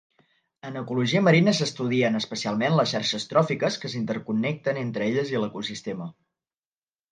[0.69, 6.11] En ecologia marina s'estudien especialment les xarxes tròfiques que s'interconnecten entre elles i l'ecosistema.